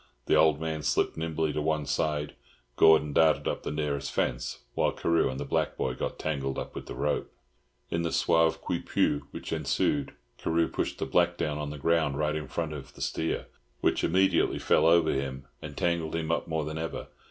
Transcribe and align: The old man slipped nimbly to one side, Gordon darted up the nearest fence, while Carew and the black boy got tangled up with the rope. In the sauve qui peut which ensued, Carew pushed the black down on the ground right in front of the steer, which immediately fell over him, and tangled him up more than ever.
The 0.25 0.33
old 0.33 0.59
man 0.59 0.81
slipped 0.81 1.15
nimbly 1.15 1.53
to 1.53 1.61
one 1.61 1.85
side, 1.85 2.33
Gordon 2.75 3.13
darted 3.13 3.47
up 3.47 3.61
the 3.61 3.69
nearest 3.69 4.11
fence, 4.11 4.61
while 4.73 4.91
Carew 4.91 5.29
and 5.29 5.39
the 5.39 5.45
black 5.45 5.77
boy 5.77 5.93
got 5.93 6.17
tangled 6.17 6.57
up 6.57 6.73
with 6.73 6.87
the 6.87 6.95
rope. 6.95 7.31
In 7.91 8.01
the 8.01 8.11
sauve 8.11 8.61
qui 8.61 8.79
peut 8.79 9.21
which 9.29 9.53
ensued, 9.53 10.13
Carew 10.39 10.67
pushed 10.67 10.97
the 10.97 11.05
black 11.05 11.37
down 11.37 11.59
on 11.59 11.69
the 11.69 11.77
ground 11.77 12.17
right 12.17 12.35
in 12.35 12.47
front 12.47 12.73
of 12.73 12.95
the 12.95 13.01
steer, 13.01 13.45
which 13.81 14.03
immediately 14.03 14.57
fell 14.57 14.87
over 14.87 15.11
him, 15.13 15.45
and 15.61 15.77
tangled 15.77 16.15
him 16.15 16.31
up 16.31 16.47
more 16.47 16.65
than 16.65 16.79
ever. 16.79 17.09